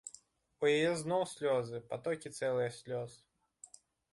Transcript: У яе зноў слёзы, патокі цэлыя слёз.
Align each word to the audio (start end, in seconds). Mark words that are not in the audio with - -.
У 0.63 0.69
яе 0.75 0.93
зноў 1.01 1.21
слёзы, 1.33 1.81
патокі 1.91 2.33
цэлыя 2.37 2.73
слёз. 2.79 3.11